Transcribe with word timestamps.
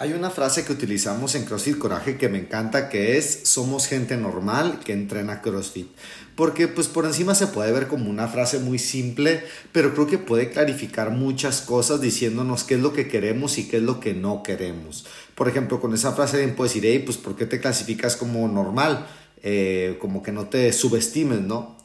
Hay 0.00 0.12
una 0.12 0.30
frase 0.30 0.64
que 0.64 0.72
utilizamos 0.72 1.34
en 1.34 1.44
CrossFit 1.44 1.76
Coraje 1.76 2.16
que 2.16 2.28
me 2.28 2.38
encanta 2.38 2.88
que 2.88 3.18
es 3.18 3.40
somos 3.42 3.88
gente 3.88 4.16
normal 4.16 4.78
que 4.84 4.92
entrena 4.92 5.42
CrossFit. 5.42 5.88
Porque 6.36 6.68
pues 6.68 6.86
por 6.86 7.04
encima 7.04 7.34
se 7.34 7.48
puede 7.48 7.72
ver 7.72 7.88
como 7.88 8.08
una 8.08 8.28
frase 8.28 8.60
muy 8.60 8.78
simple, 8.78 9.42
pero 9.72 9.94
creo 9.94 10.06
que 10.06 10.18
puede 10.18 10.50
clarificar 10.50 11.10
muchas 11.10 11.62
cosas 11.62 12.00
diciéndonos 12.00 12.62
qué 12.62 12.76
es 12.76 12.80
lo 12.80 12.92
que 12.92 13.08
queremos 13.08 13.58
y 13.58 13.66
qué 13.66 13.78
es 13.78 13.82
lo 13.82 13.98
que 13.98 14.14
no 14.14 14.44
queremos. 14.44 15.04
Por 15.34 15.48
ejemplo, 15.48 15.80
con 15.80 15.92
esa 15.92 16.12
frase 16.12 16.36
de 16.36 16.46
puedes 16.46 16.74
decir, 16.74 16.88
hey, 16.88 17.02
pues 17.04 17.16
¿por 17.16 17.34
qué 17.34 17.46
te 17.46 17.58
clasificas 17.58 18.14
como 18.14 18.46
normal? 18.46 19.04
Eh, 19.42 19.98
como 20.00 20.22
que 20.22 20.30
no 20.30 20.46
te 20.46 20.72
subestimes, 20.72 21.40
¿no? 21.40 21.76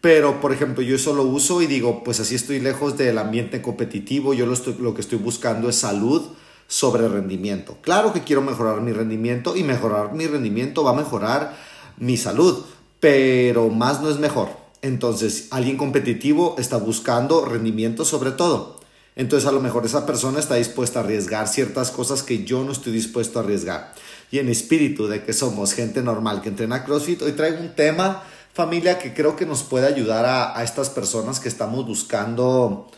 Pero, 0.00 0.40
por 0.40 0.52
ejemplo, 0.52 0.84
yo 0.84 0.94
eso 0.94 1.14
lo 1.14 1.24
uso 1.24 1.60
y 1.62 1.66
digo, 1.66 2.04
pues 2.04 2.20
así 2.20 2.36
estoy 2.36 2.60
lejos 2.60 2.96
del 2.96 3.18
ambiente 3.18 3.60
competitivo, 3.60 4.34
yo 4.34 4.46
lo, 4.46 4.54
lo 4.78 4.94
que 4.94 5.00
estoy 5.00 5.18
buscando 5.18 5.68
es 5.68 5.74
salud 5.74 6.30
sobre 6.68 7.08
rendimiento. 7.08 7.78
Claro 7.80 8.12
que 8.12 8.22
quiero 8.22 8.42
mejorar 8.42 8.80
mi 8.80 8.92
rendimiento 8.92 9.56
y 9.56 9.62
mejorar 9.62 10.12
mi 10.14 10.26
rendimiento 10.26 10.84
va 10.84 10.90
a 10.90 10.94
mejorar 10.94 11.56
mi 11.96 12.16
salud, 12.16 12.64
pero 13.00 13.68
más 13.68 14.00
no 14.00 14.10
es 14.10 14.18
mejor. 14.18 14.48
Entonces, 14.82 15.48
alguien 15.50 15.76
competitivo 15.76 16.56
está 16.58 16.76
buscando 16.76 17.44
rendimiento 17.44 18.04
sobre 18.04 18.30
todo. 18.30 18.80
Entonces, 19.16 19.48
a 19.48 19.52
lo 19.52 19.60
mejor 19.60 19.86
esa 19.86 20.04
persona 20.04 20.38
está 20.38 20.56
dispuesta 20.56 21.00
a 21.00 21.02
arriesgar 21.02 21.48
ciertas 21.48 21.90
cosas 21.90 22.22
que 22.22 22.44
yo 22.44 22.64
no 22.64 22.72
estoy 22.72 22.92
dispuesto 22.92 23.38
a 23.38 23.42
arriesgar. 23.42 23.94
Y 24.30 24.38
en 24.38 24.48
espíritu 24.48 25.06
de 25.06 25.24
que 25.24 25.32
somos 25.32 25.72
gente 25.72 26.02
normal 26.02 26.42
que 26.42 26.50
entrena 26.50 26.84
CrossFit, 26.84 27.22
hoy 27.22 27.32
traigo 27.32 27.60
un 27.60 27.74
tema, 27.74 28.22
familia, 28.52 28.98
que 28.98 29.14
creo 29.14 29.34
que 29.34 29.46
nos 29.46 29.62
puede 29.62 29.86
ayudar 29.86 30.26
a, 30.26 30.58
a 30.58 30.62
estas 30.64 30.90
personas 30.90 31.40
que 31.40 31.48
estamos 31.48 31.86
buscando 31.86 32.90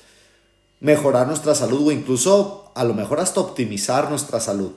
mejorar 0.80 1.26
nuestra 1.26 1.54
salud 1.54 1.88
o 1.88 1.92
incluso 1.92 2.67
a 2.78 2.84
lo 2.84 2.94
mejor 2.94 3.18
hasta 3.18 3.40
optimizar 3.40 4.08
nuestra 4.08 4.38
salud. 4.38 4.70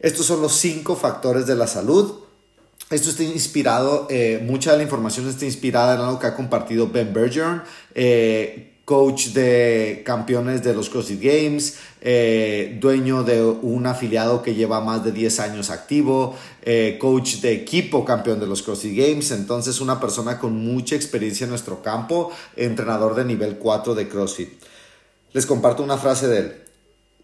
Estos 0.00 0.24
son 0.24 0.40
los 0.40 0.54
cinco 0.54 0.96
factores 0.96 1.46
de 1.46 1.54
la 1.54 1.66
salud. 1.66 2.14
Esto 2.90 3.10
está 3.10 3.22
inspirado, 3.22 4.06
eh, 4.10 4.42
mucha 4.44 4.72
de 4.72 4.78
la 4.78 4.82
información 4.82 5.28
está 5.28 5.44
inspirada 5.44 5.94
en 5.94 6.00
algo 6.00 6.18
que 6.18 6.26
ha 6.26 6.34
compartido 6.34 6.88
Ben 6.88 7.12
Bergeron, 7.12 7.62
eh, 7.94 8.80
coach 8.86 9.28
de 9.28 10.02
campeones 10.04 10.64
de 10.64 10.74
los 10.74 10.88
CrossFit 10.88 11.22
Games, 11.22 11.76
eh, 12.00 12.78
dueño 12.80 13.22
de 13.22 13.42
un 13.42 13.86
afiliado 13.86 14.42
que 14.42 14.54
lleva 14.54 14.80
más 14.80 15.04
de 15.04 15.12
10 15.12 15.40
años 15.40 15.70
activo, 15.70 16.34
coach 16.98 17.36
de 17.36 17.52
equipo 17.52 18.04
campeón 18.04 18.40
de 18.40 18.46
los 18.46 18.62
CrossFit 18.62 18.96
Games, 18.96 19.30
entonces 19.30 19.80
una 19.80 20.00
persona 20.00 20.38
con 20.38 20.56
mucha 20.56 20.96
experiencia 20.96 21.44
en 21.44 21.50
nuestro 21.50 21.82
campo, 21.82 22.32
entrenador 22.56 23.14
de 23.14 23.24
nivel 23.24 23.58
4 23.58 23.94
de 23.94 24.08
CrossFit. 24.08 24.50
Les 25.32 25.46
comparto 25.46 25.82
una 25.82 25.96
frase 25.96 26.28
de 26.28 26.38
él. 26.38 26.62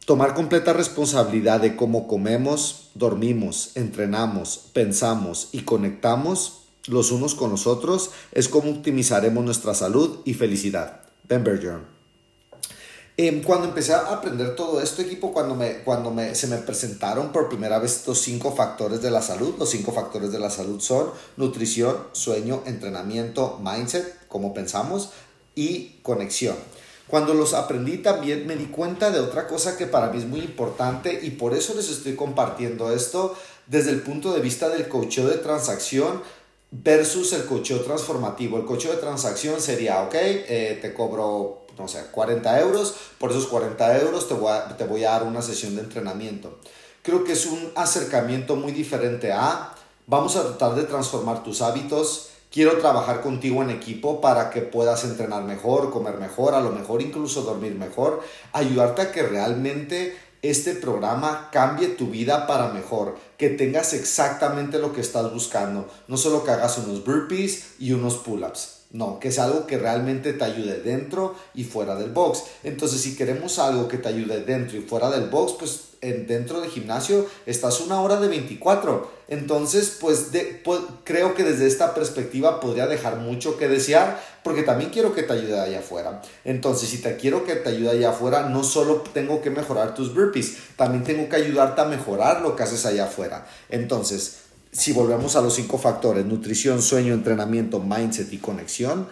Tomar 0.08 0.32
completa 0.32 0.72
responsabilidad 0.72 1.60
de 1.60 1.76
cómo 1.76 2.08
comemos, 2.08 2.88
dormimos, 2.94 3.72
entrenamos, 3.74 4.58
pensamos 4.72 5.50
y 5.52 5.64
conectamos 5.64 6.60
los 6.86 7.12
unos 7.12 7.34
con 7.34 7.50
los 7.50 7.66
otros 7.66 8.12
es 8.32 8.48
como 8.48 8.70
optimizaremos 8.70 9.44
nuestra 9.44 9.74
salud 9.74 10.20
y 10.24 10.32
felicidad. 10.32 11.02
Ben 11.24 11.44
Bergeron. 11.44 11.84
Em, 13.18 13.42
cuando 13.42 13.68
empecé 13.68 13.92
a 13.92 14.10
aprender 14.10 14.56
todo 14.56 14.80
esto, 14.80 15.02
equipo, 15.02 15.30
cuando, 15.30 15.54
me, 15.54 15.80
cuando 15.80 16.10
me, 16.10 16.34
se 16.34 16.46
me 16.46 16.56
presentaron 16.56 17.30
por 17.30 17.50
primera 17.50 17.78
vez 17.78 17.96
estos 17.96 18.18
cinco 18.22 18.56
factores 18.56 19.02
de 19.02 19.10
la 19.10 19.20
salud, 19.20 19.56
los 19.58 19.68
cinco 19.68 19.92
factores 19.92 20.32
de 20.32 20.38
la 20.38 20.48
salud 20.48 20.80
son 20.80 21.10
nutrición, 21.36 21.94
sueño, 22.12 22.62
entrenamiento, 22.64 23.60
mindset, 23.62 24.26
como 24.28 24.54
pensamos, 24.54 25.10
y 25.54 25.98
conexión. 26.00 26.56
Cuando 27.08 27.32
los 27.32 27.54
aprendí 27.54 27.98
también 27.98 28.46
me 28.46 28.54
di 28.54 28.66
cuenta 28.66 29.10
de 29.10 29.18
otra 29.18 29.46
cosa 29.46 29.78
que 29.78 29.86
para 29.86 30.10
mí 30.10 30.18
es 30.18 30.26
muy 30.26 30.40
importante 30.40 31.20
y 31.22 31.30
por 31.30 31.54
eso 31.54 31.74
les 31.74 31.88
estoy 31.88 32.14
compartiendo 32.14 32.92
esto 32.92 33.34
desde 33.66 33.90
el 33.90 34.02
punto 34.02 34.32
de 34.34 34.40
vista 34.40 34.68
del 34.68 34.88
cocheo 34.88 35.26
de 35.26 35.38
transacción 35.38 36.22
versus 36.70 37.32
el 37.32 37.46
cocheo 37.46 37.80
transformativo. 37.80 38.58
El 38.58 38.66
cocheo 38.66 38.92
de 38.92 38.98
transacción 38.98 39.60
sería, 39.60 40.02
ok, 40.02 40.14
eh, 40.14 40.78
te 40.82 40.92
cobro, 40.92 41.66
no 41.78 41.88
sé, 41.88 42.04
40 42.10 42.60
euros, 42.60 42.94
por 43.18 43.30
esos 43.30 43.46
40 43.46 44.00
euros 44.00 44.28
te 44.28 44.34
voy, 44.34 44.52
a, 44.52 44.76
te 44.76 44.84
voy 44.84 45.04
a 45.04 45.12
dar 45.12 45.22
una 45.22 45.40
sesión 45.40 45.76
de 45.76 45.82
entrenamiento. 45.82 46.58
Creo 47.02 47.24
que 47.24 47.32
es 47.32 47.46
un 47.46 47.72
acercamiento 47.74 48.54
muy 48.54 48.72
diferente 48.72 49.32
a, 49.32 49.74
vamos 50.06 50.36
a 50.36 50.42
tratar 50.42 50.74
de 50.74 50.84
transformar 50.84 51.42
tus 51.42 51.62
hábitos, 51.62 52.28
Quiero 52.50 52.78
trabajar 52.78 53.20
contigo 53.20 53.62
en 53.62 53.68
equipo 53.68 54.22
para 54.22 54.48
que 54.48 54.62
puedas 54.62 55.04
entrenar 55.04 55.44
mejor, 55.44 55.90
comer 55.90 56.16
mejor, 56.16 56.54
a 56.54 56.60
lo 56.60 56.70
mejor 56.70 57.02
incluso 57.02 57.42
dormir 57.42 57.74
mejor, 57.74 58.22
ayudarte 58.52 59.02
a 59.02 59.12
que 59.12 59.22
realmente 59.22 60.16
este 60.40 60.74
programa 60.74 61.50
cambie 61.52 61.88
tu 61.88 62.06
vida 62.06 62.46
para 62.46 62.72
mejor, 62.72 63.18
que 63.36 63.50
tengas 63.50 63.92
exactamente 63.92 64.78
lo 64.78 64.94
que 64.94 65.02
estás 65.02 65.30
buscando, 65.32 65.88
no 66.06 66.16
solo 66.16 66.42
que 66.42 66.52
hagas 66.52 66.78
unos 66.78 67.04
burpees 67.04 67.74
y 67.78 67.92
unos 67.92 68.16
pull-ups. 68.16 68.77
No, 68.90 69.18
que 69.20 69.28
es 69.28 69.38
algo 69.38 69.66
que 69.66 69.76
realmente 69.76 70.32
te 70.32 70.44
ayude 70.44 70.80
dentro 70.80 71.34
y 71.54 71.64
fuera 71.64 71.94
del 71.94 72.10
box. 72.10 72.44
Entonces, 72.64 73.02
si 73.02 73.16
queremos 73.16 73.58
algo 73.58 73.86
que 73.86 73.98
te 73.98 74.08
ayude 74.08 74.42
dentro 74.44 74.78
y 74.78 74.80
fuera 74.80 75.10
del 75.10 75.28
box, 75.28 75.52
pues 75.58 75.80
en, 76.00 76.26
dentro 76.26 76.62
del 76.62 76.70
gimnasio 76.70 77.26
estás 77.44 77.80
una 77.80 78.00
hora 78.00 78.18
de 78.18 78.28
24. 78.28 79.18
Entonces, 79.28 79.98
pues, 80.00 80.28
pues, 80.64 80.80
creo 81.04 81.34
que 81.34 81.44
desde 81.44 81.66
esta 81.66 81.92
perspectiva 81.92 82.60
podría 82.60 82.86
dejar 82.86 83.16
mucho 83.16 83.58
que 83.58 83.68
desear, 83.68 84.18
porque 84.42 84.62
también 84.62 84.88
quiero 84.88 85.14
que 85.14 85.22
te 85.22 85.34
ayude 85.34 85.60
allá 85.60 85.80
afuera. 85.80 86.22
Entonces, 86.44 86.88
si 86.88 87.02
te 87.02 87.16
quiero 87.16 87.44
que 87.44 87.56
te 87.56 87.68
ayude 87.68 87.90
allá 87.90 88.10
afuera, 88.10 88.48
no 88.48 88.64
solo 88.64 89.02
tengo 89.12 89.42
que 89.42 89.50
mejorar 89.50 89.94
tus 89.94 90.14
burpees, 90.14 90.56
también 90.76 91.04
tengo 91.04 91.28
que 91.28 91.36
ayudarte 91.36 91.82
a 91.82 91.84
mejorar 91.84 92.40
lo 92.40 92.56
que 92.56 92.62
haces 92.62 92.86
allá 92.86 93.04
afuera. 93.04 93.46
Entonces, 93.68 94.47
si 94.72 94.92
volvemos 94.92 95.36
a 95.36 95.40
los 95.40 95.54
cinco 95.54 95.78
factores, 95.78 96.24
nutrición, 96.26 96.82
sueño, 96.82 97.14
entrenamiento, 97.14 97.80
mindset 97.80 98.32
y 98.32 98.38
conexión, 98.38 99.08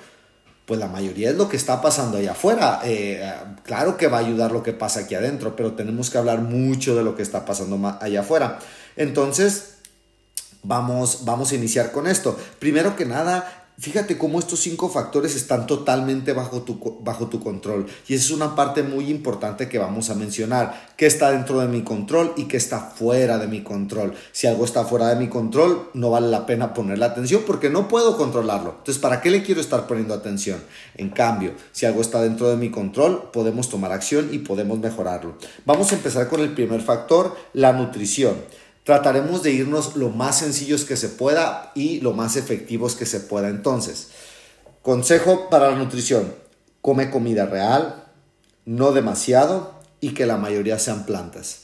pues 0.67 0.81
la 0.81 0.89
mayoría 0.89 1.31
es 1.31 1.37
lo 1.37 1.49
que 1.49 1.57
está 1.57 1.81
pasando 1.81 2.19
allá 2.19 2.33
afuera. 2.33 2.81
Eh, 2.85 3.25
claro 3.63 3.97
que 3.97 4.09
va 4.09 4.19
a 4.19 4.21
ayudar 4.21 4.51
lo 4.51 4.63
que 4.63 4.73
pasa 4.73 5.01
aquí 5.01 5.15
adentro, 5.15 5.55
pero 5.55 5.73
tenemos 5.75 6.11
que 6.11 6.19
hablar 6.19 6.41
mucho 6.41 6.97
de 6.97 7.05
lo 7.05 7.17
que 7.17 7.23
está 7.23 7.45
pasando 7.45 7.97
allá 8.01 8.21
afuera. 8.21 8.59
Entonces, 8.97 9.77
vamos, 10.65 11.25
vamos 11.25 11.53
a 11.53 11.55
iniciar 11.55 11.93
con 11.93 12.07
esto. 12.07 12.37
Primero 12.59 12.97
que 12.97 13.07
nada, 13.07 13.66
Fíjate 13.79 14.17
cómo 14.17 14.39
estos 14.39 14.61
cinco 14.61 14.89
factores 14.89 15.37
están 15.37 15.67
totalmente 15.67 16.33
bajo 16.33 16.63
tu, 16.63 16.99
bajo 17.03 17.27
tu 17.27 17.41
control. 17.41 17.87
Y 18.09 18.15
esa 18.15 18.25
es 18.25 18.31
una 18.31 18.57
parte 18.57 18.83
muy 18.83 19.11
importante 19.11 19.69
que 19.69 19.79
vamos 19.79 20.09
a 20.09 20.15
mencionar. 20.15 20.95
¿Qué 20.97 21.05
está 21.05 21.31
dentro 21.31 21.61
de 21.61 21.69
mi 21.69 21.83
control 21.83 22.33
y 22.39 22.45
qué 22.45 22.57
está 22.57 22.81
fuera 22.81 23.37
de 23.37 23.49
mi 23.49 23.63
control? 23.63 24.15
Si 24.33 24.47
algo 24.47 24.65
está 24.65 24.85
fuera 24.85 25.09
de 25.09 25.17
mi 25.17 25.29
control, 25.29 25.91
no 25.93 26.09
vale 26.09 26.29
la 26.29 26.47
pena 26.47 26.73
ponerle 26.73 27.05
atención 27.05 27.43
porque 27.47 27.69
no 27.69 27.87
puedo 27.87 28.17
controlarlo. 28.17 28.77
Entonces, 28.79 28.99
¿para 28.99 29.21
qué 29.21 29.31
le 29.31 29.43
quiero 29.43 29.61
estar 29.61 29.87
poniendo 29.87 30.15
atención? 30.15 30.59
En 30.95 31.11
cambio, 31.11 31.53
si 31.73 31.85
algo 31.85 32.01
está 32.01 32.23
dentro 32.23 32.49
de 32.49 32.57
mi 32.57 32.71
control, 32.71 33.31
podemos 33.31 33.69
tomar 33.69 33.93
acción 33.93 34.31
y 34.33 34.39
podemos 34.39 34.79
mejorarlo. 34.79 35.37
Vamos 35.67 35.93
a 35.93 35.97
empezar 35.97 36.29
con 36.29 36.41
el 36.41 36.55
primer 36.55 36.81
factor, 36.81 37.37
la 37.53 37.75
nutrición. 37.75 38.37
Trataremos 38.87 39.43
de 39.43 39.51
irnos 39.51 39.97
lo 39.97 40.11
más 40.11 40.39
sencillos 40.39 40.85
que 40.85 40.97
se 40.97 41.09
pueda 41.09 41.73
y 41.75 41.99
lo 42.03 42.13
más 42.13 42.37
efectivos 42.37 42.95
que 42.95 43.05
se 43.05 43.19
pueda. 43.19 43.49
Entonces, 43.49 44.11
consejo 44.81 45.51
para 45.51 45.71
la 45.71 45.77
nutrición. 45.77 46.33
Come 46.83 47.11
comida 47.11 47.47
real, 47.47 48.05
no 48.65 48.93
demasiado 48.93 49.75
y 50.01 50.11
que 50.11 50.25
la 50.25 50.37
mayoría 50.37 50.79
sean 50.79 51.05
plantas. 51.05 51.63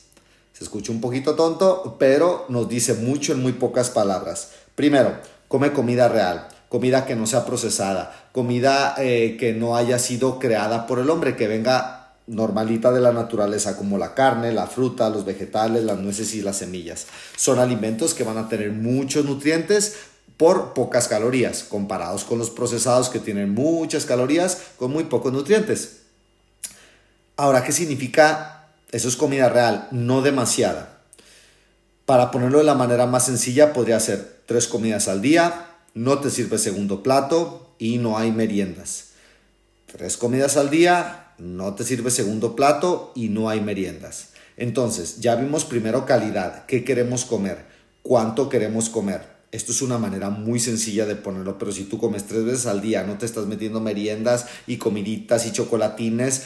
Se 0.52 0.64
escucha 0.64 0.90
un 0.90 1.00
poquito 1.00 1.36
tonto, 1.36 1.94
pero 1.96 2.44
nos 2.48 2.68
dice 2.68 2.94
mucho 2.94 3.34
en 3.34 3.40
muy 3.40 3.52
pocas 3.52 3.90
palabras. 3.90 4.50
Primero, 4.74 5.16
come 5.46 5.72
comida 5.72 6.08
real, 6.08 6.48
comida 6.68 7.06
que 7.06 7.14
no 7.14 7.28
sea 7.28 7.44
procesada, 7.44 8.30
comida 8.32 8.96
eh, 8.98 9.36
que 9.38 9.52
no 9.52 9.76
haya 9.76 10.00
sido 10.00 10.40
creada 10.40 10.88
por 10.88 10.98
el 10.98 11.08
hombre, 11.08 11.36
que 11.36 11.46
venga 11.46 12.01
normalita 12.26 12.92
de 12.92 13.00
la 13.00 13.12
naturaleza 13.12 13.76
como 13.76 13.98
la 13.98 14.14
carne, 14.14 14.52
la 14.52 14.66
fruta, 14.66 15.10
los 15.10 15.24
vegetales, 15.24 15.84
las 15.84 15.98
nueces 15.98 16.34
y 16.34 16.42
las 16.42 16.58
semillas. 16.58 17.06
Son 17.36 17.58
alimentos 17.58 18.14
que 18.14 18.24
van 18.24 18.38
a 18.38 18.48
tener 18.48 18.72
muchos 18.72 19.24
nutrientes 19.24 19.96
por 20.36 20.72
pocas 20.72 21.08
calorías, 21.08 21.62
comparados 21.62 22.24
con 22.24 22.38
los 22.38 22.50
procesados 22.50 23.08
que 23.08 23.18
tienen 23.18 23.54
muchas 23.54 24.04
calorías 24.04 24.58
con 24.76 24.92
muy 24.92 25.04
pocos 25.04 25.32
nutrientes. 25.32 26.00
Ahora, 27.36 27.64
¿qué 27.64 27.72
significa? 27.72 28.68
Eso 28.90 29.08
es 29.08 29.16
comida 29.16 29.48
real, 29.48 29.88
no 29.90 30.22
demasiada. 30.22 31.00
Para 32.06 32.30
ponerlo 32.30 32.58
de 32.58 32.64
la 32.64 32.74
manera 32.74 33.06
más 33.06 33.26
sencilla, 33.26 33.72
podría 33.72 33.98
ser 34.00 34.42
tres 34.46 34.66
comidas 34.66 35.08
al 35.08 35.22
día, 35.22 35.70
no 35.94 36.18
te 36.18 36.30
sirve 36.30 36.58
segundo 36.58 37.02
plato 37.02 37.74
y 37.78 37.98
no 37.98 38.18
hay 38.18 38.32
meriendas. 38.32 39.10
Tres 39.86 40.16
comidas 40.16 40.56
al 40.56 40.70
día, 40.70 41.21
no 41.38 41.74
te 41.74 41.84
sirve 41.84 42.10
segundo 42.10 42.56
plato 42.56 43.12
y 43.14 43.28
no 43.28 43.48
hay 43.48 43.60
meriendas. 43.60 44.30
Entonces, 44.56 45.20
ya 45.20 45.34
vimos 45.34 45.64
primero 45.64 46.06
calidad, 46.06 46.66
qué 46.66 46.84
queremos 46.84 47.24
comer, 47.24 47.64
cuánto 48.02 48.48
queremos 48.48 48.88
comer. 48.88 49.32
Esto 49.50 49.72
es 49.72 49.82
una 49.82 49.98
manera 49.98 50.30
muy 50.30 50.60
sencilla 50.60 51.04
de 51.04 51.14
ponerlo, 51.14 51.58
pero 51.58 51.72
si 51.72 51.84
tú 51.84 51.98
comes 51.98 52.24
tres 52.24 52.44
veces 52.44 52.66
al 52.66 52.80
día, 52.80 53.04
no 53.04 53.18
te 53.18 53.26
estás 53.26 53.46
metiendo 53.46 53.80
meriendas 53.80 54.46
y 54.66 54.78
comiditas 54.78 55.46
y 55.46 55.52
chocolatines, 55.52 56.44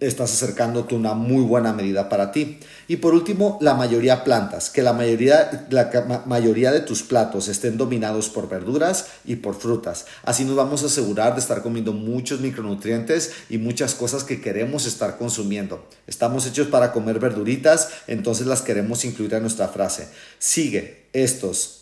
estás 0.00 0.32
acercándote 0.32 0.94
una 0.94 1.14
muy 1.14 1.42
buena 1.42 1.72
medida 1.72 2.08
para 2.08 2.30
ti. 2.30 2.58
Y 2.86 2.96
por 2.96 3.14
último, 3.14 3.58
la 3.60 3.74
mayoría 3.74 4.24
plantas, 4.24 4.70
que 4.70 4.82
la 4.82 4.92
mayoría, 4.92 5.66
la 5.70 6.22
mayoría 6.26 6.70
de 6.70 6.80
tus 6.80 7.02
platos 7.02 7.48
estén 7.48 7.76
dominados 7.76 8.28
por 8.28 8.48
verduras 8.48 9.06
y 9.24 9.36
por 9.36 9.56
frutas. 9.56 10.06
Así 10.22 10.44
nos 10.44 10.56
vamos 10.56 10.82
a 10.82 10.86
asegurar 10.86 11.34
de 11.34 11.40
estar 11.40 11.62
comiendo 11.62 11.92
muchos 11.92 12.40
micronutrientes 12.40 13.32
y 13.50 13.58
muchas 13.58 13.94
cosas 13.94 14.24
que 14.24 14.40
queremos 14.40 14.86
estar 14.86 15.18
consumiendo. 15.18 15.84
Estamos 16.06 16.46
hechos 16.46 16.68
para 16.68 16.92
comer 16.92 17.18
verduritas, 17.18 17.88
entonces 18.06 18.46
las 18.46 18.62
queremos 18.62 19.04
incluir 19.04 19.34
en 19.34 19.42
nuestra 19.42 19.68
frase. 19.68 20.08
Sigue 20.38 21.06
estos 21.12 21.77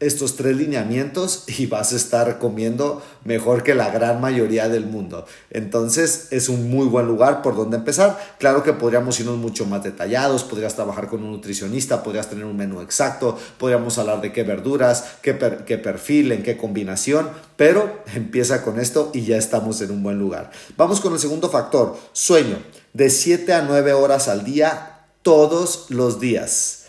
estos 0.00 0.34
tres 0.36 0.56
lineamientos 0.56 1.44
y 1.58 1.66
vas 1.66 1.92
a 1.92 1.96
estar 1.96 2.38
comiendo 2.38 3.02
mejor 3.24 3.62
que 3.62 3.74
la 3.74 3.90
gran 3.90 4.20
mayoría 4.20 4.68
del 4.68 4.86
mundo. 4.86 5.26
Entonces 5.50 6.28
es 6.30 6.48
un 6.48 6.70
muy 6.70 6.86
buen 6.86 7.06
lugar 7.06 7.42
por 7.42 7.54
donde 7.54 7.76
empezar. 7.76 8.18
Claro 8.38 8.62
que 8.62 8.72
podríamos 8.72 9.20
irnos 9.20 9.36
mucho 9.36 9.66
más 9.66 9.84
detallados, 9.84 10.42
podrías 10.42 10.74
trabajar 10.74 11.08
con 11.08 11.22
un 11.22 11.32
nutricionista, 11.32 12.02
podrías 12.02 12.28
tener 12.28 12.46
un 12.46 12.56
menú 12.56 12.80
exacto, 12.80 13.38
podríamos 13.58 13.98
hablar 13.98 14.20
de 14.20 14.32
qué 14.32 14.42
verduras, 14.42 15.04
qué, 15.22 15.38
qué 15.66 15.78
perfil, 15.78 16.32
en 16.32 16.42
qué 16.42 16.56
combinación, 16.56 17.28
pero 17.56 18.02
empieza 18.14 18.62
con 18.62 18.80
esto 18.80 19.10
y 19.12 19.22
ya 19.22 19.36
estamos 19.36 19.80
en 19.82 19.90
un 19.90 20.02
buen 20.02 20.18
lugar. 20.18 20.50
Vamos 20.76 21.00
con 21.00 21.12
el 21.12 21.18
segundo 21.18 21.50
factor, 21.50 21.96
sueño, 22.12 22.56
de 22.94 23.10
7 23.10 23.52
a 23.52 23.62
9 23.62 23.92
horas 23.92 24.28
al 24.28 24.44
día, 24.44 25.04
todos 25.22 25.86
los 25.90 26.18
días. 26.18 26.86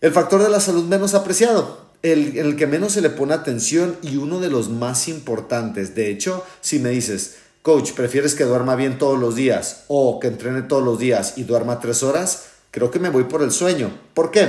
El 0.00 0.12
factor 0.12 0.42
de 0.42 0.50
la 0.50 0.60
salud 0.60 0.84
menos 0.84 1.14
apreciado, 1.14 1.83
el, 2.04 2.36
el 2.36 2.56
que 2.56 2.66
menos 2.66 2.92
se 2.92 3.00
le 3.00 3.08
pone 3.10 3.32
atención 3.32 3.96
y 4.02 4.18
uno 4.18 4.38
de 4.38 4.50
los 4.50 4.68
más 4.68 5.08
importantes. 5.08 5.94
De 5.94 6.10
hecho, 6.10 6.44
si 6.60 6.78
me 6.78 6.90
dices, 6.90 7.36
coach, 7.62 7.92
¿prefieres 7.92 8.34
que 8.34 8.44
duerma 8.44 8.76
bien 8.76 8.98
todos 8.98 9.18
los 9.18 9.34
días 9.34 9.84
o 9.88 10.20
que 10.20 10.28
entrene 10.28 10.62
todos 10.62 10.84
los 10.84 10.98
días 10.98 11.38
y 11.38 11.44
duerma 11.44 11.80
tres 11.80 12.02
horas? 12.02 12.44
Creo 12.70 12.90
que 12.90 12.98
me 12.98 13.08
voy 13.08 13.24
por 13.24 13.42
el 13.42 13.50
sueño. 13.50 13.90
¿Por 14.12 14.30
qué? 14.30 14.48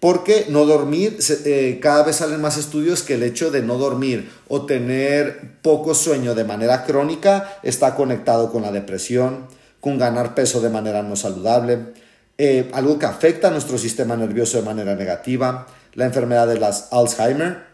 Porque 0.00 0.46
no 0.48 0.64
dormir, 0.64 1.18
eh, 1.44 1.78
cada 1.80 2.02
vez 2.02 2.16
salen 2.16 2.40
más 2.40 2.56
estudios 2.56 3.04
que 3.04 3.14
el 3.14 3.22
hecho 3.22 3.52
de 3.52 3.62
no 3.62 3.78
dormir 3.78 4.28
o 4.48 4.66
tener 4.66 5.60
poco 5.62 5.94
sueño 5.94 6.34
de 6.34 6.44
manera 6.44 6.84
crónica 6.84 7.60
está 7.62 7.94
conectado 7.94 8.50
con 8.50 8.62
la 8.62 8.72
depresión, 8.72 9.46
con 9.80 9.98
ganar 9.98 10.34
peso 10.34 10.60
de 10.60 10.70
manera 10.70 11.02
no 11.02 11.14
saludable, 11.14 11.92
eh, 12.38 12.68
algo 12.72 12.98
que 12.98 13.06
afecta 13.06 13.48
a 13.48 13.50
nuestro 13.52 13.78
sistema 13.78 14.16
nervioso 14.16 14.58
de 14.58 14.64
manera 14.64 14.94
negativa, 14.94 15.66
la 15.94 16.06
enfermedad 16.06 16.46
de 16.46 16.58
las 16.58 16.92
Alzheimer 16.92 17.66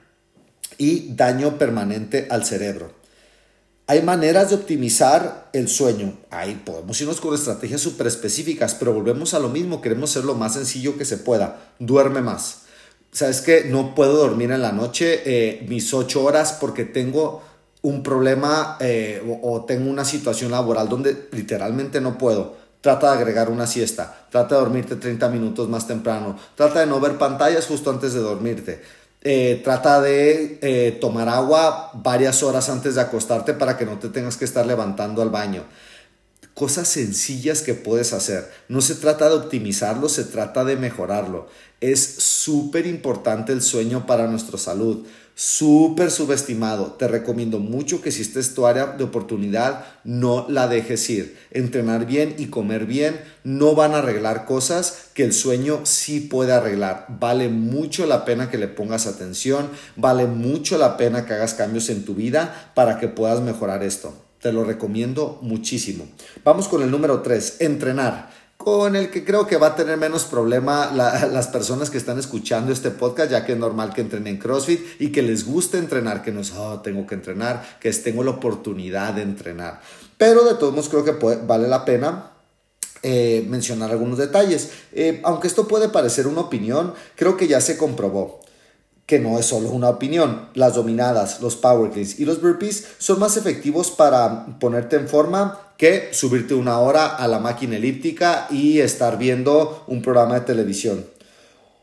y 0.79 1.15
daño 1.15 1.59
permanente 1.59 2.27
al 2.31 2.45
cerebro. 2.45 2.93
Hay 3.87 4.03
maneras 4.03 4.49
de 4.49 4.57
optimizar 4.57 5.51
el 5.53 5.69
sueño. 5.69 6.17
Ahí 6.31 6.61
podemos 6.65 6.99
irnos 7.01 7.21
con 7.21 7.35
estrategias 7.35 7.83
súper 7.83 8.07
específicas, 8.07 8.75
pero 8.75 8.95
volvemos 8.95 9.35
a 9.35 9.39
lo 9.39 9.51
mismo. 9.51 9.83
Queremos 9.83 10.11
ser 10.11 10.25
lo 10.25 10.35
más 10.35 10.55
sencillo 10.55 10.97
que 10.97 11.05
se 11.05 11.19
pueda. 11.19 11.75
Duerme 11.79 12.23
más. 12.23 12.63
¿Sabes 13.13 13.43
que 13.43 13.65
No 13.65 13.95
puedo 13.95 14.17
dormir 14.17 14.51
en 14.51 14.63
la 14.63 14.73
noche 14.73 15.23
eh, 15.27 15.67
mis 15.69 15.93
ocho 15.93 16.25
horas 16.25 16.57
porque 16.59 16.85
tengo 16.85 17.43
un 17.83 18.03
problema 18.03 18.79
eh, 18.81 19.23
o 19.43 19.65
tengo 19.67 19.91
una 19.91 20.07
situación 20.07 20.51
laboral 20.51 20.89
donde 20.89 21.29
literalmente 21.33 22.01
no 22.01 22.17
puedo 22.17 22.57
Trata 22.85 23.13
de 23.13 23.17
agregar 23.17 23.49
una 23.49 23.67
siesta, 23.67 24.15
trata 24.29 24.57
de 24.57 24.61
dormirte 24.61 24.97
30 24.97 25.31
minutos 25.31 25.71
más 25.71 25.87
temprano, 25.87 26.37
trata 26.55 26.81
de 26.81 26.87
no 26.87 27.01
ver 27.01 27.17
pantallas 27.17 27.67
justo 27.67 27.89
antes 27.89 28.13
de 28.13 28.21
dormirte. 28.21 28.83
Eh, 29.23 29.63
trata 29.65 30.03
de 30.03 30.59
eh, 30.61 30.99
tomar 31.01 31.31
agua 31.31 31.93
varias 31.95 32.43
horas 32.43 32.69
antes 32.69 32.97
de 32.97 33.01
acostarte 33.01 33.55
para 33.55 33.79
que 33.79 33.87
no 33.87 33.99
te 33.99 34.11
tengas 34.11 34.37
que 34.37 34.45
estar 34.45 34.67
levantando 34.67 35.23
al 35.23 35.31
baño. 35.31 35.65
Cosas 36.55 36.89
sencillas 36.89 37.63
que 37.63 37.75
puedes 37.75 38.13
hacer. 38.13 38.51
No 38.69 38.81
se 38.81 38.95
trata 38.95 39.29
de 39.29 39.35
optimizarlo, 39.35 40.09
se 40.09 40.25
trata 40.25 40.65
de 40.65 40.77
mejorarlo. 40.77 41.49
Es 41.81 42.01
súper 42.01 42.87
importante 42.87 43.53
el 43.53 43.61
sueño 43.61 44.07
para 44.07 44.29
nuestra 44.29 44.57
salud 44.57 45.05
súper 45.35 46.11
subestimado. 46.11 46.93
Te 46.93 47.09
recomiendo 47.09 47.59
mucho 47.59 48.01
que 48.01 48.13
si 48.13 48.23
esta 48.23 48.41
es 48.41 48.55
tu 48.55 48.67
área 48.67 48.87
de 48.87 49.05
oportunidad, 49.05 49.85
no 50.05 50.47
la 50.49 50.69
dejes 50.69 51.09
ir. 51.11 51.37
Entrenar 51.51 52.07
bien 52.07 52.37
y 52.39 52.47
comer 52.47 52.87
bien 52.87 53.21
no 53.43 53.75
van 53.75 53.95
a 53.95 53.99
arreglar 53.99 54.45
cosas 54.45 55.09
que 55.15 55.25
el 55.25 55.33
sueño 55.33 55.81
sí 55.85 56.21
puede 56.21 56.53
arreglar. 56.53 57.07
Vale 57.21 57.49
mucho 57.49 58.07
la 58.07 58.25
pena 58.25 58.51
que 58.51 58.59
le 58.59 58.69
pongas 58.69 59.07
atención, 59.07 59.69
vale 59.97 60.27
mucho 60.27 60.79
la 60.79 60.97
pena 60.97 61.27
que 61.27 61.35
hagas 61.35 61.55
cambios 61.55 61.89
en 61.91 62.05
tu 62.05 62.15
vida 62.15 62.73
para 62.75 62.99
que 62.99 63.09
puedas 63.09 63.41
mejorar 63.41 63.83
esto. 63.83 64.24
Te 64.45 64.53
lo 64.53 64.63
recomiendo 64.63 65.39
muchísimo. 65.41 66.07
Vamos 66.45 66.69
con 66.69 66.83
el 66.83 66.91
número 66.91 67.23
3, 67.23 67.63
entrenar 67.63 68.29
con 68.59 68.95
el 68.95 69.11
que 69.11 69.25
creo 69.25 69.47
que 69.47 69.57
va 69.57 69.69
a 69.69 69.75
tener 69.75 69.97
menos 69.97 70.25
problema 70.25 70.93
las 70.93 71.49
personas 71.49 71.89
que 71.89 71.97
están 71.97 72.19
escuchando 72.19 72.71
este 72.71 72.91
podcast, 72.91 73.31
ya 73.31 73.47
que 73.47 73.53
es 73.53 73.59
normal 73.59 73.95
que 73.95 74.03
entrenen 74.03 74.37
CrossFit 74.37 75.01
y 75.01 75.13
que 75.13 75.23
les 75.23 75.47
guste 75.47 75.79
entrenar, 75.79 76.23
que 76.23 76.31
no 76.31 76.41
es, 76.43 76.53
oh, 76.53 76.79
tengo 76.81 77.07
que 77.07 77.15
entrenar, 77.15 77.79
que 77.81 77.89
es, 77.89 78.03
tengo 78.03 78.23
la 78.23 78.33
oportunidad 78.33 79.15
de 79.15 79.23
entrenar. 79.23 79.81
Pero 80.19 80.45
de 80.45 80.57
todos 80.57 80.75
modos 80.75 80.91
creo 80.91 81.07
que 81.07 81.13
vale 81.47 81.67
la 81.67 81.87
pena 81.87 82.33
eh, 83.03 83.47
mencionar 83.49 83.93
algunos 83.93 84.19
detalles. 84.19 84.73
Eh, 84.93 85.23
aunque 85.25 85.47
esto 85.47 85.67
puede 85.67 85.89
parecer 85.89 86.27
una 86.27 86.43
opinión, 86.43 86.93
creo 87.17 87.39
que 87.39 87.49
ya 87.49 87.63
se 87.63 87.79
comprobó 87.79 88.44
que 89.07 89.19
no 89.19 89.39
es 89.39 89.47
solo 89.47 89.71
una 89.71 89.91
opinión. 89.91 90.49
Las 90.55 90.75
dominadas, 90.75 91.41
los 91.41 91.57
power 91.57 91.91
cleans 91.91 92.19
y 92.19 92.25
los 92.25 92.41
burpees 92.41 92.87
son 92.99 93.19
más 93.19 93.37
efectivos 93.37 93.91
para 93.91 94.59
ponerte 94.59 94.97
en 94.97 95.09
forma 95.09 95.61
que 95.77 96.11
subirte 96.13 96.55
una 96.55 96.79
hora 96.79 97.07
a 97.07 97.29
la 97.29 97.39
máquina 97.39 97.77
elíptica 97.77 98.47
y 98.51 98.81
estar 98.81 99.19
viendo 99.19 99.85
un 99.89 100.03
programa 100.03 100.35
de 100.35 100.47
televisión. 100.47 101.07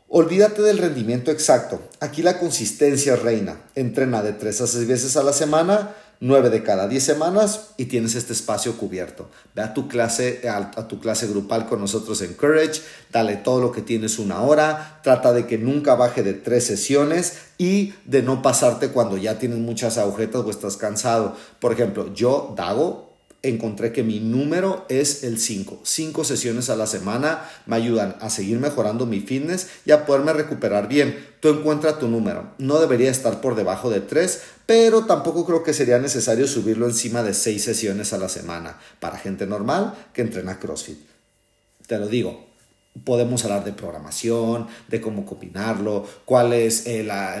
Olvídate 0.08 0.60
del 0.62 0.78
rendimiento 0.78 1.30
exacto. 1.30 1.80
Aquí 2.00 2.22
la 2.22 2.38
consistencia 2.38 3.16
reina. 3.16 3.62
Entrena 3.74 4.22
de 4.22 4.32
3 4.32 4.60
a 4.60 4.66
6 4.66 4.86
veces 4.86 5.16
a 5.16 5.22
la 5.22 5.32
semana 5.32 5.94
9 6.22 6.50
de 6.50 6.62
cada 6.62 6.86
10 6.86 7.02
semanas 7.02 7.70
y 7.76 7.86
tienes 7.86 8.14
este 8.14 8.32
espacio 8.32 8.76
cubierto. 8.76 9.28
Ve 9.56 9.62
a 9.62 9.74
tu 9.74 9.88
clase, 9.88 10.48
a, 10.48 10.86
tu 10.86 11.00
clase 11.00 11.26
grupal 11.26 11.66
con 11.66 11.80
nosotros 11.80 12.22
en 12.22 12.34
Courage, 12.34 12.80
dale 13.10 13.34
todo 13.34 13.60
lo 13.60 13.72
que 13.72 13.82
tienes 13.82 14.20
una 14.20 14.40
hora, 14.40 15.00
trata 15.02 15.32
de 15.32 15.48
que 15.48 15.58
nunca 15.58 15.96
baje 15.96 16.22
de 16.22 16.34
tres 16.34 16.64
sesiones 16.64 17.38
y 17.58 17.94
de 18.04 18.22
no 18.22 18.40
pasarte 18.40 18.90
cuando 18.90 19.16
ya 19.16 19.40
tienes 19.40 19.58
muchas 19.58 19.98
agujetas 19.98 20.42
o 20.42 20.50
estás 20.50 20.76
cansado. 20.76 21.36
Por 21.58 21.72
ejemplo, 21.72 22.14
yo, 22.14 22.54
Dago, 22.56 23.11
encontré 23.42 23.92
que 23.92 24.02
mi 24.02 24.20
número 24.20 24.86
es 24.88 25.24
el 25.24 25.38
5. 25.38 25.80
5 25.82 26.24
sesiones 26.24 26.70
a 26.70 26.76
la 26.76 26.86
semana 26.86 27.48
me 27.66 27.76
ayudan 27.76 28.16
a 28.20 28.30
seguir 28.30 28.58
mejorando 28.58 29.04
mi 29.06 29.20
fitness 29.20 29.68
y 29.84 29.90
a 29.90 30.06
poderme 30.06 30.32
recuperar 30.32 30.88
bien. 30.88 31.18
Tú 31.40 31.48
encuentra 31.48 31.98
tu 31.98 32.08
número. 32.08 32.52
No 32.58 32.78
debería 32.78 33.10
estar 33.10 33.40
por 33.40 33.56
debajo 33.56 33.90
de 33.90 34.00
3, 34.00 34.40
pero 34.66 35.06
tampoco 35.06 35.44
creo 35.44 35.64
que 35.64 35.74
sería 35.74 35.98
necesario 35.98 36.46
subirlo 36.46 36.86
encima 36.86 37.22
de 37.22 37.34
6 37.34 37.62
sesiones 37.62 38.12
a 38.12 38.18
la 38.18 38.28
semana 38.28 38.78
para 39.00 39.18
gente 39.18 39.46
normal 39.46 39.94
que 40.12 40.22
entrena 40.22 40.60
CrossFit. 40.60 40.98
Te 41.86 41.98
lo 41.98 42.06
digo, 42.06 42.51
podemos 43.04 43.44
hablar 43.44 43.64
de 43.64 43.72
programación, 43.72 44.66
de 44.88 45.00
cómo 45.00 45.24
combinarlo, 45.24 46.06
cuál 46.24 46.52
es 46.52 46.86
eh, 46.86 47.02
la, 47.02 47.40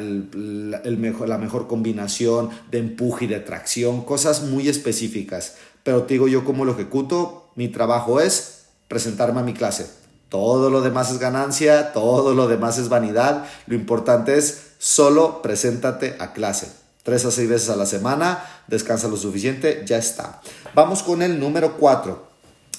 mejor, 0.96 1.28
la 1.28 1.38
mejor 1.38 1.68
combinación 1.68 2.50
de 2.70 2.78
empuje 2.78 3.26
y 3.26 3.28
de 3.28 3.40
tracción, 3.40 4.02
cosas 4.04 4.42
muy 4.42 4.68
específicas 4.68 5.56
pero 5.82 6.04
te 6.04 6.14
digo 6.14 6.28
yo 6.28 6.44
cómo 6.44 6.64
lo 6.64 6.72
ejecuto. 6.72 7.50
Mi 7.54 7.68
trabajo 7.68 8.20
es 8.20 8.64
presentarme 8.88 9.40
a 9.40 9.44
mi 9.44 9.54
clase. 9.54 9.90
Todo 10.28 10.70
lo 10.70 10.80
demás 10.80 11.10
es 11.10 11.18
ganancia, 11.18 11.92
todo 11.92 12.34
lo 12.34 12.48
demás 12.48 12.78
es 12.78 12.88
vanidad. 12.88 13.44
Lo 13.66 13.74
importante 13.74 14.38
es 14.38 14.72
solo 14.78 15.42
preséntate 15.42 16.16
a 16.18 16.32
clase. 16.32 16.68
Tres 17.02 17.24
a 17.24 17.30
seis 17.32 17.48
veces 17.48 17.68
a 17.68 17.76
la 17.76 17.84
semana, 17.84 18.44
descansa 18.68 19.08
lo 19.08 19.16
suficiente, 19.16 19.82
ya 19.84 19.98
está. 19.98 20.40
Vamos 20.74 21.02
con 21.02 21.20
el 21.20 21.40
número 21.40 21.76
cuatro. 21.76 22.28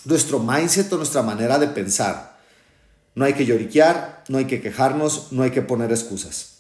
Nuestro 0.06 0.40
mindset 0.40 0.92
o 0.94 0.98
nuestra 0.98 1.22
manera 1.22 1.60
de 1.60 1.68
pensar. 1.68 2.33
No 3.16 3.26
hay 3.26 3.34
que 3.34 3.46
lloriquear, 3.46 4.24
no 4.28 4.38
hay 4.38 4.46
que 4.46 4.62
quejarnos, 4.62 5.32
no 5.32 5.44
hay 5.44 5.52
que 5.52 5.62
poner 5.62 5.92
excusas. 5.92 6.54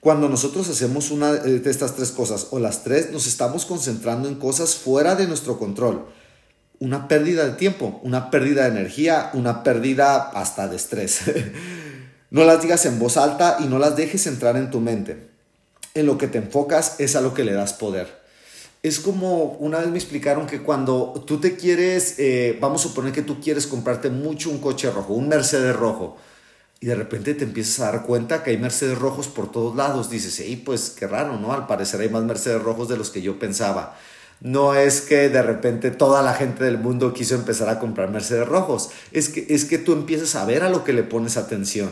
Cuando 0.00 0.28
nosotros 0.28 0.68
hacemos 0.68 1.10
una 1.10 1.32
de 1.32 1.70
estas 1.70 1.96
tres 1.96 2.12
cosas 2.12 2.48
o 2.50 2.60
las 2.60 2.84
tres, 2.84 3.10
nos 3.10 3.26
estamos 3.26 3.66
concentrando 3.66 4.28
en 4.28 4.36
cosas 4.36 4.76
fuera 4.76 5.16
de 5.16 5.26
nuestro 5.26 5.58
control. 5.58 6.06
Una 6.78 7.08
pérdida 7.08 7.44
de 7.44 7.54
tiempo, 7.54 8.00
una 8.04 8.30
pérdida 8.30 8.62
de 8.62 8.78
energía, 8.78 9.30
una 9.32 9.64
pérdida 9.64 10.30
hasta 10.30 10.68
de 10.68 10.76
estrés. 10.76 11.22
no 12.30 12.44
las 12.44 12.62
digas 12.62 12.86
en 12.86 13.00
voz 13.00 13.16
alta 13.16 13.56
y 13.58 13.64
no 13.64 13.80
las 13.80 13.96
dejes 13.96 14.28
entrar 14.28 14.56
en 14.56 14.70
tu 14.70 14.80
mente. 14.80 15.30
En 15.94 16.06
lo 16.06 16.16
que 16.16 16.28
te 16.28 16.38
enfocas 16.38 17.00
es 17.00 17.16
a 17.16 17.20
lo 17.20 17.34
que 17.34 17.42
le 17.42 17.52
das 17.52 17.72
poder. 17.72 18.27
Es 18.82 19.00
como 19.00 19.56
una 19.58 19.78
vez 19.78 19.88
me 19.88 19.98
explicaron 19.98 20.46
que 20.46 20.62
cuando 20.62 21.24
tú 21.26 21.38
te 21.38 21.56
quieres, 21.56 22.14
eh, 22.18 22.56
vamos 22.60 22.84
a 22.84 22.88
suponer 22.88 23.12
que 23.12 23.22
tú 23.22 23.40
quieres 23.40 23.66
comprarte 23.66 24.08
mucho 24.10 24.50
un 24.50 24.58
coche 24.58 24.90
rojo, 24.90 25.14
un 25.14 25.28
Mercedes 25.28 25.74
rojo 25.74 26.16
y 26.80 26.86
de 26.86 26.94
repente 26.94 27.34
te 27.34 27.44
empiezas 27.44 27.80
a 27.80 27.90
dar 27.90 28.02
cuenta 28.04 28.42
que 28.42 28.50
hay 28.50 28.56
Mercedes 28.56 28.98
rojos 28.98 29.26
por 29.26 29.50
todos 29.50 29.74
lados. 29.74 30.10
Dices, 30.10 30.38
hey, 30.38 30.62
pues 30.64 30.90
qué 30.90 31.06
raro, 31.08 31.38
¿no? 31.38 31.52
Al 31.52 31.66
parecer 31.66 32.00
hay 32.00 32.08
más 32.08 32.22
Mercedes 32.22 32.62
rojos 32.62 32.88
de 32.88 32.96
los 32.96 33.10
que 33.10 33.20
yo 33.20 33.38
pensaba. 33.38 33.96
No 34.40 34.74
es 34.74 35.00
que 35.00 35.28
de 35.28 35.42
repente 35.42 35.90
toda 35.90 36.22
la 36.22 36.34
gente 36.34 36.62
del 36.62 36.78
mundo 36.78 37.12
quiso 37.12 37.34
empezar 37.34 37.68
a 37.68 37.80
comprar 37.80 38.10
Mercedes 38.10 38.46
rojos. 38.46 38.90
Es 39.10 39.28
que, 39.28 39.46
es 39.48 39.64
que 39.64 39.78
tú 39.78 39.92
empiezas 39.92 40.36
a 40.36 40.44
ver 40.44 40.62
a 40.62 40.70
lo 40.70 40.84
que 40.84 40.92
le 40.92 41.02
pones 41.02 41.36
atención. 41.36 41.90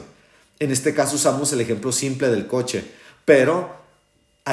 En 0.61 0.71
este 0.71 0.95
caso 0.95 1.17
usamos 1.17 1.53
el 1.53 1.61
ejemplo 1.61 1.91
simple 1.91 2.29
del 2.29 2.47
coche, 2.47 2.85
pero 3.25 3.75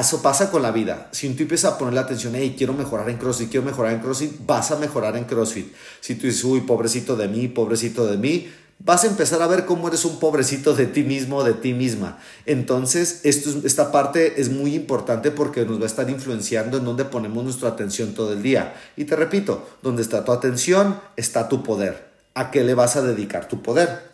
eso 0.00 0.22
pasa 0.22 0.50
con 0.50 0.62
la 0.62 0.72
vida. 0.72 1.08
Si 1.12 1.28
tú 1.34 1.42
empiezas 1.42 1.72
a 1.72 1.78
ponerle 1.78 2.00
atención, 2.00 2.34
hey, 2.34 2.54
quiero 2.58 2.72
mejorar 2.72 3.08
en 3.10 3.16
CrossFit, 3.16 3.50
quiero 3.50 3.64
mejorar 3.64 3.92
en 3.92 4.00
CrossFit, 4.00 4.44
vas 4.44 4.70
a 4.72 4.76
mejorar 4.76 5.16
en 5.16 5.24
CrossFit. 5.24 5.72
Si 6.00 6.16
tú 6.16 6.26
dices, 6.26 6.42
uy, 6.44 6.62
pobrecito 6.62 7.14
de 7.16 7.28
mí, 7.28 7.46
pobrecito 7.46 8.06
de 8.06 8.16
mí, 8.16 8.48
vas 8.80 9.04
a 9.04 9.06
empezar 9.06 9.40
a 9.40 9.46
ver 9.46 9.66
cómo 9.66 9.86
eres 9.86 10.04
un 10.04 10.18
pobrecito 10.18 10.74
de 10.74 10.86
ti 10.86 11.04
mismo, 11.04 11.44
de 11.44 11.54
ti 11.54 11.74
misma. 11.74 12.18
Entonces, 12.44 13.20
esta 13.24 13.92
parte 13.92 14.40
es 14.40 14.50
muy 14.50 14.74
importante 14.74 15.30
porque 15.30 15.64
nos 15.64 15.78
va 15.78 15.84
a 15.84 15.86
estar 15.86 16.10
influenciando 16.10 16.78
en 16.78 16.84
dónde 16.84 17.04
ponemos 17.04 17.44
nuestra 17.44 17.68
atención 17.68 18.14
todo 18.14 18.32
el 18.32 18.42
día. 18.42 18.74
Y 18.96 19.04
te 19.04 19.14
repito, 19.14 19.68
donde 19.80 20.02
está 20.02 20.24
tu 20.24 20.32
atención, 20.32 20.98
está 21.16 21.48
tu 21.48 21.62
poder. 21.62 22.08
¿A 22.34 22.50
qué 22.50 22.64
le 22.64 22.74
vas 22.74 22.96
a 22.96 23.02
dedicar 23.02 23.46
tu 23.46 23.62
poder? 23.62 24.12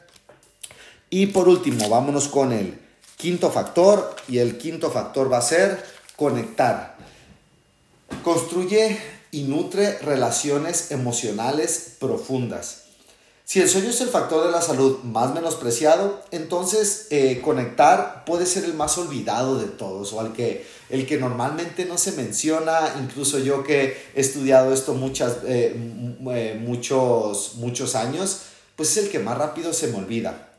Y 1.08 1.28
por 1.28 1.48
último, 1.48 1.88
vámonos 1.88 2.28
con 2.28 2.52
el 2.52 2.78
quinto 3.20 3.50
factor 3.50 4.16
y 4.28 4.38
el 4.38 4.56
quinto 4.56 4.90
factor 4.90 5.30
va 5.30 5.38
a 5.38 5.42
ser 5.42 5.84
conectar. 6.16 6.96
Construye 8.24 8.98
y 9.30 9.42
nutre 9.42 9.98
relaciones 9.98 10.90
emocionales 10.90 11.96
profundas. 12.00 12.84
Si 13.44 13.60
el 13.60 13.68
sueño 13.68 13.90
es 13.90 14.00
el 14.00 14.08
factor 14.08 14.46
de 14.46 14.52
la 14.52 14.62
salud 14.62 15.00
más 15.02 15.34
menospreciado, 15.34 16.22
entonces 16.30 17.08
eh, 17.10 17.40
conectar 17.44 18.24
puede 18.24 18.46
ser 18.46 18.64
el 18.64 18.74
más 18.74 18.96
olvidado 18.96 19.58
de 19.58 19.66
todos 19.66 20.12
o 20.12 20.20
al 20.20 20.32
que, 20.32 20.64
el 20.88 21.04
que 21.04 21.18
normalmente 21.18 21.84
no 21.84 21.98
se 21.98 22.12
menciona. 22.12 22.94
Incluso 23.02 23.38
yo 23.38 23.64
que 23.64 23.96
he 24.14 24.20
estudiado 24.20 24.72
esto 24.72 24.94
muchas, 24.94 25.38
eh, 25.44 25.74
eh, 26.32 26.60
muchos, 26.60 27.56
muchos 27.56 27.96
años, 27.96 28.42
pues 28.76 28.96
es 28.96 29.04
el 29.04 29.10
que 29.10 29.18
más 29.18 29.36
rápido 29.36 29.72
se 29.72 29.88
me 29.88 29.98
olvida. 29.98 30.49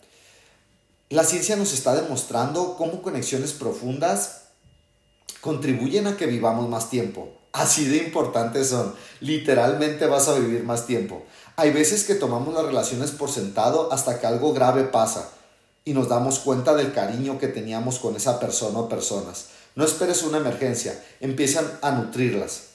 La 1.11 1.25
ciencia 1.25 1.57
nos 1.57 1.73
está 1.73 1.93
demostrando 1.93 2.75
cómo 2.77 3.01
conexiones 3.01 3.51
profundas 3.51 4.43
contribuyen 5.41 6.07
a 6.07 6.15
que 6.15 6.25
vivamos 6.25 6.69
más 6.69 6.89
tiempo. 6.89 7.33
Así 7.51 7.83
de 7.83 7.97
importantes 7.97 8.69
son. 8.69 8.95
Literalmente 9.19 10.05
vas 10.05 10.29
a 10.29 10.35
vivir 10.39 10.63
más 10.63 10.87
tiempo. 10.87 11.25
Hay 11.57 11.71
veces 11.71 12.05
que 12.05 12.15
tomamos 12.15 12.53
las 12.53 12.63
relaciones 12.63 13.11
por 13.11 13.29
sentado 13.29 13.91
hasta 13.91 14.21
que 14.21 14.25
algo 14.25 14.53
grave 14.53 14.85
pasa 14.85 15.29
y 15.83 15.91
nos 15.91 16.07
damos 16.07 16.39
cuenta 16.39 16.75
del 16.75 16.93
cariño 16.93 17.37
que 17.37 17.49
teníamos 17.49 17.99
con 17.99 18.15
esa 18.15 18.39
persona 18.39 18.79
o 18.79 18.87
personas. 18.87 19.47
No 19.75 19.83
esperes 19.83 20.23
una 20.23 20.37
emergencia, 20.37 20.97
empiezan 21.19 21.69
a 21.81 21.91
nutrirlas. 21.91 22.67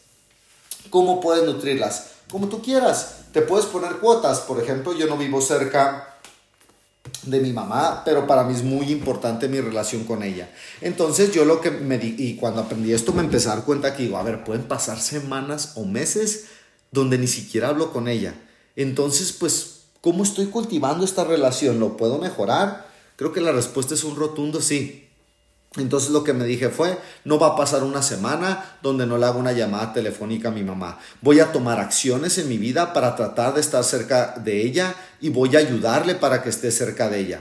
¿Cómo 0.91 1.23
puedes 1.23 1.47
nutrirlas? 1.47 2.09
Como 2.31 2.49
tú 2.49 2.61
quieras. 2.61 3.15
Te 3.33 3.41
puedes 3.41 3.65
poner 3.65 3.97
cuotas. 3.97 4.41
Por 4.41 4.63
ejemplo, 4.63 4.93
yo 4.93 5.07
no 5.07 5.17
vivo 5.17 5.41
cerca 5.41 6.16
de 7.25 7.41
mi 7.41 7.53
mamá, 7.53 8.03
pero 8.05 8.27
para 8.27 8.45
mí 8.45 8.55
es 8.55 8.63
muy 8.63 8.91
importante 8.93 9.49
mi 9.49 9.61
relación 9.61 10.05
con 10.05 10.23
ella. 10.23 10.51
Entonces 10.81 11.33
yo 11.33 11.45
lo 11.45 11.61
que 11.61 11.71
me 11.71 11.99
di, 11.99 12.15
y 12.19 12.37
cuando 12.37 12.61
aprendí 12.61 12.93
esto 12.93 13.13
me 13.13 13.23
empecé 13.23 13.49
a 13.49 13.57
dar 13.57 13.65
cuenta 13.65 13.95
que 13.97 14.05
digo, 14.05 14.17
a 14.17 14.23
ver, 14.23 14.45
pueden 14.45 14.65
pasar 14.65 15.01
semanas 15.01 15.73
o 15.77 15.85
meses 15.85 16.47
donde 16.91 17.19
ni 17.19 17.27
siquiera 17.27 17.69
hablo 17.69 17.93
con 17.93 18.09
ella. 18.09 18.35
Entonces, 18.77 19.33
pues, 19.33 19.85
¿cómo 20.01 20.23
estoy 20.23 20.47
cultivando 20.47 21.05
esta 21.05 21.25
relación? 21.25 21.81
¿Lo 21.81 21.97
puedo 21.97 22.19
mejorar? 22.19 22.87
Creo 23.17 23.33
que 23.33 23.41
la 23.41 23.53
respuesta 23.53 23.95
es 23.95 24.05
un 24.05 24.17
rotundo 24.17 24.61
sí. 24.61 25.06
Entonces 25.77 26.11
lo 26.11 26.25
que 26.25 26.33
me 26.33 26.45
dije 26.45 26.69
fue, 26.69 26.99
no 27.25 27.39
va 27.39 27.49
a 27.49 27.57
pasar 27.57 27.83
una 27.83 28.03
semana 28.03 28.77
donde 28.83 29.07
no 29.07 29.19
le 29.19 29.27
haga 29.27 29.37
una 29.37 29.53
llamada 29.53 29.93
telefónica 29.93 30.49
a 30.49 30.53
mi 30.53 30.63
mamá. 30.63 30.99
Voy 31.21 31.41
a 31.41 31.53
tomar 31.53 31.81
acciones 31.81 32.39
en 32.39 32.49
mi 32.49 32.59
vida 32.59 32.93
para 32.93 33.17
tratar 33.17 33.55
de 33.55 33.61
estar 33.61 33.85
cerca 33.85 34.35
de 34.43 34.63
ella 34.63 34.95
y 35.21 35.29
voy 35.29 35.55
a 35.57 35.61
ayudarle 35.61 36.15
para 36.15 36.43
que 36.43 36.49
esté 36.49 36.71
cerca 36.71 37.09
de 37.09 37.21
ella 37.21 37.41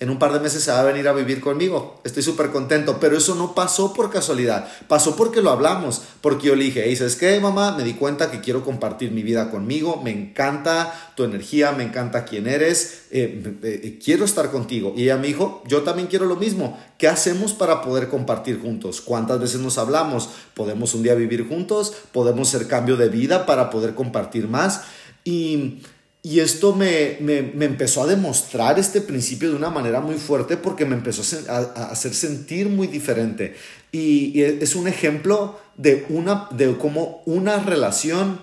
en 0.00 0.08
un 0.08 0.18
par 0.18 0.32
de 0.32 0.40
meses 0.40 0.64
se 0.64 0.70
va 0.72 0.80
a 0.80 0.84
venir 0.84 1.06
a 1.06 1.12
vivir 1.12 1.40
conmigo. 1.40 2.00
Estoy 2.02 2.22
súper 2.22 2.50
contento, 2.50 2.98
pero 2.98 3.16
eso 3.16 3.34
no 3.34 3.54
pasó 3.54 3.92
por 3.92 4.10
casualidad, 4.10 4.66
pasó 4.88 5.16
porque 5.16 5.42
lo 5.42 5.50
hablamos, 5.50 6.02
porque 6.22 6.46
yo 6.48 6.56
le 6.56 6.64
dije, 6.64 6.82
dices 6.82 7.14
que 7.14 7.38
mamá, 7.40 7.76
me 7.76 7.84
di 7.84 7.92
cuenta 7.94 8.30
que 8.30 8.40
quiero 8.40 8.64
compartir 8.64 9.12
mi 9.12 9.22
vida 9.22 9.50
conmigo, 9.50 10.00
me 10.02 10.10
encanta 10.10 11.12
tu 11.14 11.24
energía, 11.24 11.72
me 11.72 11.84
encanta 11.84 12.24
quién 12.24 12.46
eres, 12.46 13.04
eh, 13.10 13.58
eh, 13.62 13.98
quiero 14.02 14.24
estar 14.24 14.50
contigo. 14.50 14.94
Y 14.96 15.04
ella 15.04 15.18
me 15.18 15.26
dijo, 15.26 15.62
yo 15.66 15.82
también 15.82 16.08
quiero 16.08 16.24
lo 16.24 16.36
mismo, 16.36 16.80
¿qué 16.96 17.06
hacemos 17.06 17.52
para 17.52 17.82
poder 17.82 18.08
compartir 18.08 18.60
juntos? 18.60 19.02
¿Cuántas 19.02 19.40
veces 19.40 19.60
nos 19.60 19.76
hablamos? 19.76 20.30
¿Podemos 20.54 20.94
un 20.94 21.02
día 21.02 21.14
vivir 21.14 21.46
juntos? 21.46 21.92
¿Podemos 22.12 22.52
hacer 22.52 22.66
cambio 22.66 22.96
de 22.96 23.10
vida 23.10 23.44
para 23.44 23.68
poder 23.68 23.94
compartir 23.94 24.48
más? 24.48 24.82
Y 25.24 25.82
y 26.24 26.38
esto 26.38 26.72
me, 26.76 27.18
empezó 27.18 28.04
a 28.04 28.06
demostrar 28.06 28.78
este 28.78 29.00
principio 29.00 29.50
de 29.50 29.56
una 29.56 29.70
manera 29.70 30.00
muy 30.00 30.14
fuerte 30.14 30.56
porque 30.56 30.86
me 30.86 30.94
empezó 30.94 31.22
a, 31.50 31.58
hacer 31.90 32.14
sentir 32.14 32.68
muy 32.68 32.86
diferente. 32.86 33.56
Y, 33.90 34.40
es 34.40 34.76
un 34.76 34.86
ejemplo 34.86 35.58
de, 35.76 36.06
una, 36.10 36.46
de 36.52 36.78
cómo 36.78 37.22
una 37.26 37.58
relación 37.58 38.40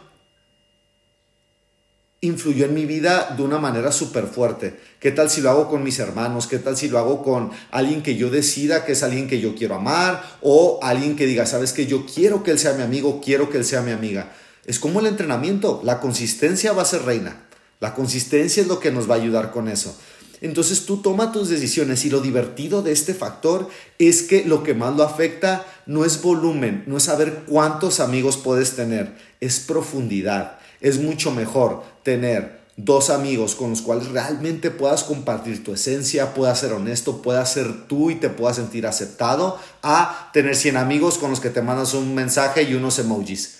influyó 2.19 2.65
en 2.65 2.73
mi 2.73 2.85
vida 2.85 3.33
de 3.37 3.43
una 3.43 3.59
manera 3.59 3.93
súper 3.93 4.25
fuerte. 4.25 4.77
¿Qué 4.99 5.11
tal 5.11 5.29
si 5.29 5.39
lo 5.39 5.49
hago 5.49 5.69
con 5.69 5.81
mis 5.81 5.99
hermanos? 5.99 6.47
¿Qué 6.47 6.59
tal 6.59 6.75
si 6.75 6.89
lo 6.89 6.99
hago 6.99 7.23
con 7.23 7.51
alguien 7.71 8.03
que 8.03 8.17
yo 8.17 8.29
decida 8.29 8.83
que 8.83 8.91
es 8.91 9.03
alguien 9.03 9.29
que 9.29 9.39
yo 9.39 9.55
quiero 9.55 9.75
amar? 9.75 10.21
O 10.41 10.79
alguien 10.83 11.15
que 11.15 11.25
diga, 11.25 11.45
sabes 11.45 11.71
que 11.71 11.85
yo 11.85 12.05
quiero 12.05 12.43
que 12.43 12.51
él 12.51 12.59
sea 12.59 12.73
mi 12.73 12.83
amigo, 12.83 13.21
quiero 13.23 13.49
que 13.49 13.57
él 13.57 13.63
sea 13.63 13.81
mi 13.81 13.91
amiga. 13.91 14.33
Es 14.65 14.79
como 14.79 14.99
el 14.99 15.05
entrenamiento, 15.05 15.79
la 15.85 16.01
consistencia 16.01 16.73
va 16.73 16.81
a 16.81 16.85
ser 16.85 17.03
reina. 17.03 17.45
La 17.79 17.93
consistencia 17.93 18.61
es 18.61 18.67
lo 18.67 18.79
que 18.79 18.91
nos 18.91 19.09
va 19.09 19.15
a 19.15 19.19
ayudar 19.19 19.51
con 19.51 19.67
eso. 19.67 19.95
Entonces 20.41 20.85
tú 20.85 20.97
toma 20.97 21.31
tus 21.31 21.49
decisiones 21.49 22.05
y 22.05 22.09
lo 22.09 22.21
divertido 22.21 22.81
de 22.81 22.91
este 22.91 23.13
factor 23.13 23.69
es 23.97 24.23
que 24.23 24.45
lo 24.45 24.63
que 24.63 24.73
más 24.73 24.95
lo 24.95 25.03
afecta 25.03 25.65
no 25.85 26.05
es 26.05 26.21
volumen, 26.21 26.83
no 26.87 26.97
es 26.97 27.03
saber 27.03 27.43
cuántos 27.45 27.99
amigos 27.99 28.37
puedes 28.37 28.75
tener, 28.75 29.17
es 29.41 29.59
profundidad. 29.59 30.59
Es 30.79 30.99
mucho 30.99 31.31
mejor 31.31 31.83
tener 32.03 32.59
dos 32.77 33.09
amigos 33.09 33.55
con 33.55 33.71
los 33.71 33.81
cuales 33.81 34.07
realmente 34.07 34.71
puedas 34.71 35.03
compartir 35.03 35.63
tu 35.63 35.73
esencia, 35.73 36.33
puedas 36.33 36.59
ser 36.59 36.71
honesto, 36.71 37.21
puedas 37.21 37.51
ser 37.51 37.87
tú 37.87 38.09
y 38.09 38.15
te 38.15 38.29
puedas 38.29 38.55
sentir 38.55 38.87
aceptado, 38.87 39.59
a 39.83 40.29
tener 40.31 40.55
100 40.55 40.77
amigos 40.77 41.17
con 41.17 41.31
los 41.31 41.41
que 41.41 41.49
te 41.49 41.61
mandas 41.61 41.93
un 41.93 42.15
mensaje 42.15 42.63
y 42.63 42.75
unos 42.75 42.97
emojis. 42.99 43.58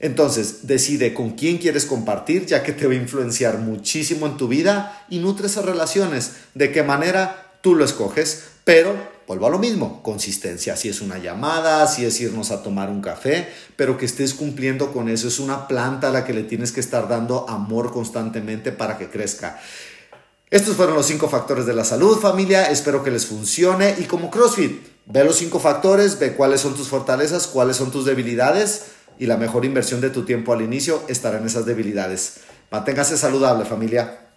Entonces, 0.00 0.66
decide 0.66 1.12
con 1.12 1.30
quién 1.30 1.58
quieres 1.58 1.84
compartir, 1.84 2.46
ya 2.46 2.62
que 2.62 2.72
te 2.72 2.86
va 2.86 2.92
a 2.92 2.96
influenciar 2.96 3.58
muchísimo 3.58 4.26
en 4.26 4.36
tu 4.36 4.46
vida 4.46 5.04
y 5.08 5.18
nutre 5.18 5.46
esas 5.46 5.64
relaciones. 5.64 6.32
De 6.54 6.70
qué 6.70 6.82
manera 6.82 7.52
tú 7.62 7.74
lo 7.74 7.84
escoges, 7.84 8.44
pero 8.64 8.94
vuelvo 9.26 9.46
a 9.46 9.50
lo 9.50 9.58
mismo, 9.58 10.02
consistencia, 10.02 10.76
si 10.76 10.88
es 10.88 11.00
una 11.00 11.18
llamada, 11.18 11.86
si 11.88 12.04
es 12.04 12.20
irnos 12.20 12.50
a 12.50 12.62
tomar 12.62 12.90
un 12.90 13.02
café, 13.02 13.48
pero 13.76 13.98
que 13.98 14.06
estés 14.06 14.34
cumpliendo 14.34 14.92
con 14.92 15.08
eso. 15.08 15.26
Es 15.26 15.40
una 15.40 15.66
planta 15.66 16.08
a 16.08 16.12
la 16.12 16.24
que 16.24 16.32
le 16.32 16.44
tienes 16.44 16.70
que 16.70 16.80
estar 16.80 17.08
dando 17.08 17.48
amor 17.48 17.92
constantemente 17.92 18.70
para 18.70 18.98
que 18.98 19.08
crezca. 19.08 19.60
Estos 20.48 20.76
fueron 20.76 20.94
los 20.94 21.06
cinco 21.06 21.28
factores 21.28 21.66
de 21.66 21.74
la 21.74 21.84
salud, 21.84 22.18
familia. 22.18 22.70
Espero 22.70 23.02
que 23.02 23.10
les 23.10 23.26
funcione. 23.26 23.96
Y 23.98 24.04
como 24.04 24.30
CrossFit, 24.30 24.80
ve 25.04 25.24
los 25.24 25.36
cinco 25.36 25.58
factores, 25.58 26.18
ve 26.18 26.32
cuáles 26.34 26.62
son 26.62 26.74
tus 26.74 26.88
fortalezas, 26.88 27.48
cuáles 27.48 27.76
son 27.76 27.90
tus 27.90 28.06
debilidades 28.06 28.84
y 29.18 29.26
la 29.26 29.36
mejor 29.36 29.64
inversión 29.64 30.00
de 30.00 30.10
tu 30.10 30.24
tiempo 30.24 30.52
al 30.52 30.62
inicio 30.62 31.02
estará 31.08 31.38
en 31.38 31.46
esas 31.46 31.66
debilidades. 31.66 32.40
Manténgase 32.70 33.16
saludable 33.16 33.64
familia. 33.64 34.27